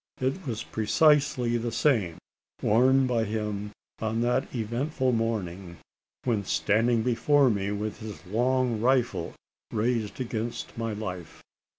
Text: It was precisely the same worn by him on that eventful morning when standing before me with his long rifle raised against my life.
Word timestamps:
It 0.19 0.47
was 0.47 0.63
precisely 0.63 1.57
the 1.57 1.71
same 1.71 2.17
worn 2.59 3.05
by 3.05 3.23
him 3.23 3.69
on 3.99 4.21
that 4.21 4.47
eventful 4.55 5.11
morning 5.11 5.77
when 6.23 6.43
standing 6.43 7.03
before 7.03 7.51
me 7.51 7.71
with 7.71 7.99
his 7.99 8.25
long 8.25 8.81
rifle 8.81 9.35
raised 9.71 10.19
against 10.19 10.75
my 10.75 10.93
life. 10.93 11.43